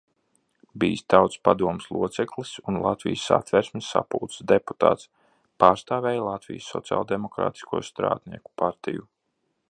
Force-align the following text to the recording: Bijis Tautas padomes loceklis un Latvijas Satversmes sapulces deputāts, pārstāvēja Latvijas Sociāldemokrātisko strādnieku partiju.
Bijis 0.83 1.01
Tautas 1.13 1.39
padomes 1.47 1.83
loceklis 1.97 2.53
un 2.71 2.79
Latvijas 2.85 3.25
Satversmes 3.31 3.89
sapulces 3.97 4.47
deputāts, 4.53 5.05
pārstāvēja 5.65 6.23
Latvijas 6.29 6.71
Sociāldemokrātisko 6.77 7.83
strādnieku 7.91 8.53
partiju. 8.63 9.07